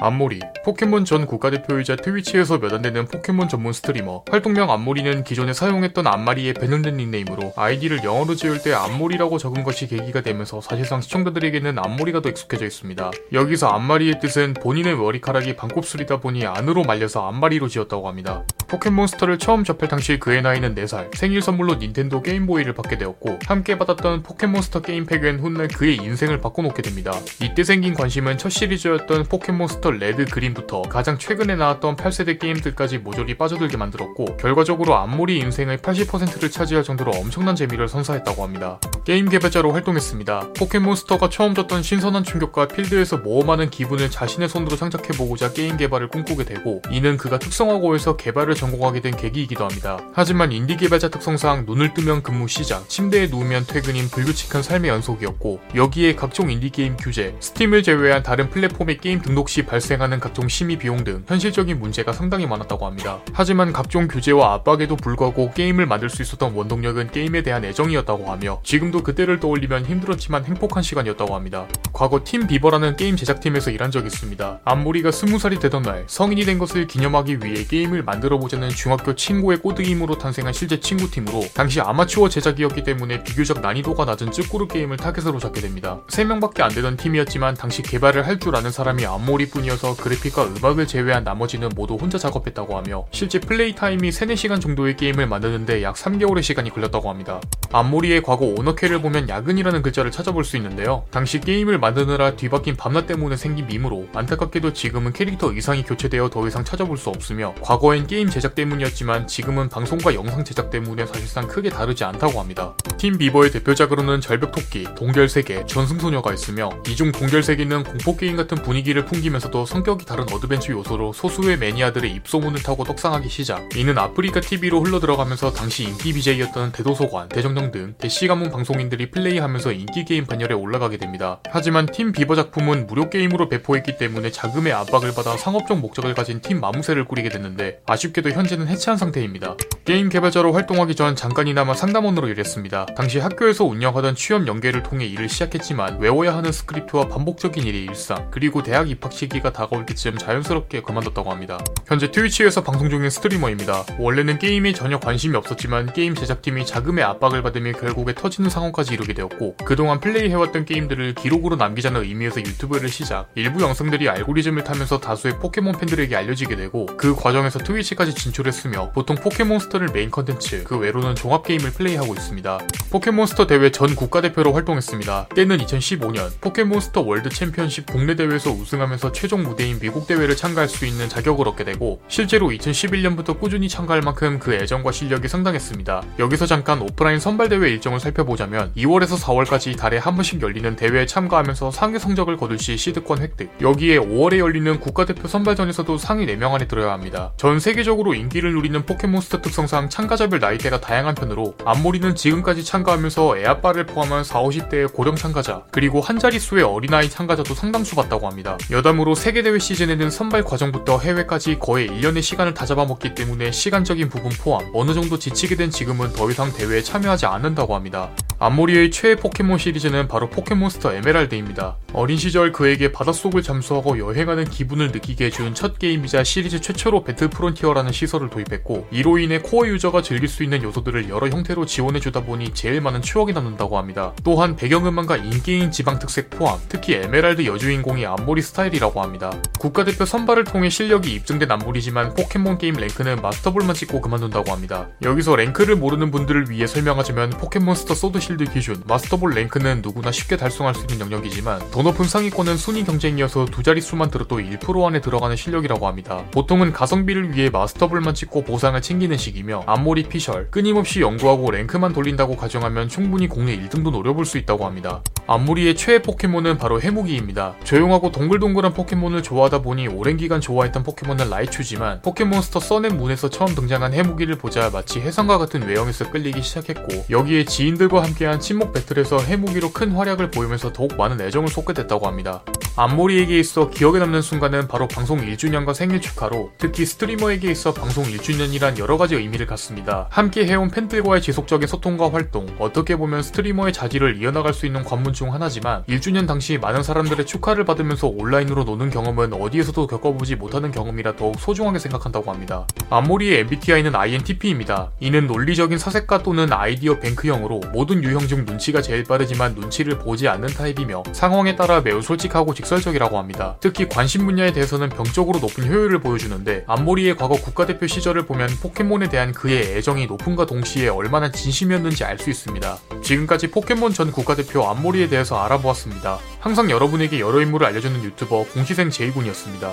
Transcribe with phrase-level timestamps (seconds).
[0.00, 4.22] 안모리, 포켓몬 전 국가대표이자 트위치에서 몇 안 되는 포켓몬 전문 스트리머.
[4.30, 10.20] 활동명 안모리는 기존에 사용했던 안마리의 변형된 닉네임으로 아이디를 영어로 지을 때 안모리라고 적은 것이 계기가
[10.20, 13.10] 되면서 사실상 시청자들에게는 안모리가 더 익숙해져 있습니다.
[13.32, 18.44] 여기서 안마리의 뜻은 본인의 머리카락이 반곱슬이다 보니 안으로 말려서 안마리로 지었다고 합니다.
[18.68, 24.22] 포켓몬스터를 처음 접할 당시 그의 나이는 4살, 생일 선물로 닌텐도 게임보이를 받게 되었고 함께 받았던
[24.22, 27.12] 포켓몬스터 게임팩은 훗날 그의 인생을 바꿔놓게 됩니다.
[27.42, 33.76] 이때 생긴 관심은 첫 시리즈였던 포켓몬스터 레드 그린부터 가장 최근에 나왔던 8세대 게임들까지 모조리 빠져들게
[33.76, 38.78] 만들었고 결과적으로 안모리 인생의 80%를 차지할 정도로 엄청난 재미를 선사했다고 합니다.
[39.04, 40.52] 게임 개발자로 활동했습니다.
[40.58, 46.82] 포켓몬스터가 처음 줬던 신선한 충격과 필드에서 모험하는 기분을 자신의 손으로 창작해보고자 게임 개발을 꿈꾸게 되고
[46.90, 49.98] 이는 그가 특성화고에서 개발을 전공하게 된 계기이기도 합니다.
[50.12, 56.16] 하지만 인디 개발자 특성상 눈을 뜨면 근무 시작, 침대에 누우면 퇴근인 불규칙한 삶의 연속이었고 여기에
[56.16, 61.04] 각종 인디 게임 규제, 스팀을 제외한 다른 플랫폼의 게임 등록 시 발생하는 각종 심의 비용
[61.04, 63.20] 등 현실적인 문제가 상당히 많았다고 합니다.
[63.32, 69.02] 하지만 각종 규제와 압박에도 불구하고 게임을 만들 수 있었던 원동력은 게임에 대한 애정이었다고 하며 지금도
[69.02, 71.66] 그때를 떠올리면 힘들었지만 행복한 시간이었다고 합니다.
[71.92, 74.60] 과거 팀 비버라는 게임 제작팀에서 일한 적이 있습니다.
[74.64, 79.58] 안모리가 20살이 되던 날 성인이 된 것을 기념하기 위해 게임을 만들어 보자 는 중학교 친구의
[79.58, 85.60] 꼬드김으로 탄생한 실제 친구팀으로 당시 아마추어 제작이었기 때문에 비교적 난이도가 낮은 쯔꾸르 게임을 타겟으로 잡게
[85.60, 86.00] 됩니다.
[86.08, 91.70] 3명밖에 안 되던 팀이었지만 당시 개발을 할 줄 아는 사람이 안모리뿐이어서 그래픽과 음악을 제외한 나머지는
[91.74, 96.70] 모두 혼자 작업했다고 하며 실제 플레이 타임이 3, 4시간 정도의 게임을 만드는데 약 3개월의 시간이
[96.70, 97.40] 걸렸다고 합니다.
[97.72, 101.04] 안모리의 과거 오너캐를 보면 야근이라는 글자를 찾아볼 수 있는데요.
[101.10, 106.64] 당시 게임을 만드느라 뒤바뀐 밤낮 때문에 생긴 밈으로 안타깝게도 지금은 캐릭터 의상이 교체되어 더 이상
[106.64, 112.04] 찾아볼 수 없으며 과거엔 게임 제작 때문이었지만 지금은 방송과 영상 제작 때문에 사실상 크게 다르지
[112.04, 112.74] 않다고 합니다.
[112.98, 120.24] 팀 비버의 대표작으로는 절벽토끼, 동결세계, 전승소녀가 있으며 이중 동결세계는 공포게임 같은 분위기를 풍기면서도 성격이 다른
[120.32, 126.72] 어드벤처 요소로 소수의 매니아들의 입소문을 타고 떡상하기 시작 이는 아프리카 TV로 흘러들어가면서 당시 인기 BJ였던
[126.72, 131.40] 대도서관, 대정령 등 대씨 가문 방송인들이 플레이하면서 인기 게임 반열에 올라가게 됩니다.
[131.50, 136.60] 하지만 팀 비버 작품은 무료 게임으로 배포했기 때문에 자금의 압박을 받아 상업적 목적을 가진 팀
[136.60, 137.80] 마무세를 꾸리게 됐는데
[138.28, 139.56] 아쉽게도 현재는 해체한 상태입니다.
[139.84, 142.86] 게임 개발자로 활동하기 전 잠깐이나마 상담원으로 일했습니다.
[142.96, 148.62] 당시 학교에서 운영하던 취업 연계를 통해 일을 시작했지만 외워야 하는 스크립트와 반복적인 일이 일상 그리고
[148.62, 151.58] 대학 입학 시기가 다가올 때쯤 자연스럽게 그만뒀다고 합니다.
[151.86, 153.84] 현재 트위치에서 방송 중인 streamer입니다.
[153.98, 159.56] 원래는 게임에 전혀 관심이 없었지만 게임 제작팀이 자금의 압박을 받으며 결국에 터지는 상황까지 이르게 되었고
[159.64, 166.14] 그동안 플레이해왔던 게임들을 기록으로 남기자는 의미에서 유튜브를 시작 일부 영상들이 알고리즘을 타면서 다수의 포켓몬 팬들에게
[166.14, 172.14] 알려지게 되고 그 과정에서 트위치까지 진출했으며 보통 포켓몬스터를 메인 컨텐츠 그 외로는 종합 게임을 플레이하고
[172.14, 172.58] 있습니다.
[172.90, 175.28] 포켓몬스터 대회 전 국가대표로 활동했습니다.
[175.34, 181.08] 때는 2015년 포켓몬스터 월드 챔피언십 국내 대회에서 우승하면서 최종 무대인 미국 대회를 참가할 수 있는
[181.08, 186.02] 자격을 얻게 되고 실제로 2011년부터 꾸준히 참가할 만큼 그 애정과 실력이 상당했습니다.
[186.18, 191.70] 여기서 잠깐 오프라인 선발 대회 일정을 살펴보자면 2월에서 4월까지 달에 한 번씩 열리는 대회에 참가하면서
[191.70, 193.50] 상위 성적을 거둘 시 시드권 획득.
[193.60, 197.32] 여기에 5월에 열리는 국가대표 선발전에서도 상위 4명 안에 들어야 합니다.
[197.36, 204.24] 전 세계적으로 인기를 누리는 포켓몬스터 특성상 참가자별 나이대가 다양한 편으로 안모리는 지금까지 참가하면서 애아빠를 포함한
[204.24, 208.56] 4, 50대의 고령 참가자 그리고 한 자릿수의 어린아이 참가자도 상당수 봤다고 합니다.
[208.70, 214.70] 여담으로 세계대회 시즌에는 선발 과정부터 해외까지 거의 1년의 시간을 다 잡아먹기 때문에 시간적인 부분 포함
[214.74, 218.10] 어느 정도 지치게 된 지금은 더 이상 대회에 참여하지 않는다고 합니다.
[218.40, 221.76] 안모리의 최애 포켓몬 시리즈는 바로 포켓몬스터 에메랄드입니다.
[221.92, 227.90] 어린 시절 그에게 바닷속을 잠수하고 여행하는 기분을 느끼게 해준 첫 게임이자 시리즈 최초로 배틀 프론티어라는
[227.90, 232.80] 시설을 도입했고 이로 인해 core user가 즐길 수 있는 요소들을 여러 형태로 지원해주다 보니 제일
[232.80, 234.12] 많은 추억이 남는다고 합니다.
[234.22, 239.32] 또한 배경음악과 in-game 지방 특색 포함 특히 에메랄드 여주인공이 안모리 스타일이라고 합니다.
[239.58, 244.86] 국가대표 선발을 통해 실력이 입증된 안모리지만 포켓몬 게임 rank는 마스터볼만 찍고 그만둔다고 합니다.
[245.02, 250.74] 여기서 rank를 모르는 분들을 위해 설명하자면 포켓몬스터 소드 실드 기준 마스터볼 rank는 누구나 쉽게 달성할
[250.74, 255.86] 수 있는 영역이지만 더 높은 상위권은 순위 경쟁이어서 두 자릿수만 들어도 1% 안에 들어가는 실력이라고
[255.86, 256.22] 합니다.
[256.32, 262.90] 보통은 가성비를 위해 마스터볼만 찍고 보상을 챙기는 식이며 안모리 피셜 끊임없이 연구하고 rank만 돌린다고 가정하면
[262.90, 265.00] 충분히 국내 1등도 노려볼 수 있다고 합니다.
[265.26, 267.54] 안모리의 최애 포켓몬은 바로 해무기입니다.
[267.62, 273.54] 조용하고 동글동글한 포켓몬을 좋아하다 보니 오랜 기간 좋아했던 포켓몬은 라이츄지만 포켓몬스터 Sun and Moon에서 처음
[273.54, 279.20] 등장한 해무기를 보자 마치 해삼과 같은 외형에서 끌리기 시작했고 여기에 지인들과 함께 한 친목 battle에서
[279.20, 282.42] 해무기로 큰 활약을 보이면서 더욱 많은 애정을 쏟게 됐다고 합니다.
[282.80, 288.78] 안모리에게 있어 기억에 남는 순간은 바로 방송 1주년과 생일 축하로 특히 streamer에게 있어 방송 1주년이란
[288.78, 290.06] 여러가지 의미를 갖습니다.
[290.10, 295.34] 함께 해온 팬들과의 지속적인 소통과 활동, 어떻게 보면 streamer의 자질을 이어나갈 수 있는 관문 중
[295.34, 301.40] 하나지만 1주년 당시 많은 사람들의 축하를 받으면서 온라인으로 노는 경험은 어디에서도 겪어보지 못하는 경험이라 더욱
[301.40, 302.64] 소중하게 생각한다고 합니다.
[302.90, 304.92] 앞머리의 MBTI는 INTP입니다.
[305.00, 310.50] 이는 논리적인 사색가 또는 아이디어 뱅크형으로 모든 유형 중 눈치가 제일 빠르지만 눈치를 보지 않는
[310.50, 313.56] 타입이며 상황에 따라 매우 솔직하고 직 설적이라고 합니다.
[313.60, 319.32] 특히 관심 분야에 대해서는 병적으로 높은 효율을 보여주는데 앞머리의 과거 국가대표 시절을 보면 포켓몬에 대한
[319.32, 322.78] 그의 애정이 높음과 동시에 얼마나 진심이었는지 알 수 있습니다.
[323.02, 326.18] 지금까지 포켓몬 전 국가대표 앞머리에 대해서 알아보았습니다.
[326.40, 329.72] 항상 여러분에게 여러 인물을 알려주는 유튜버 공시생 제이군이었습니다.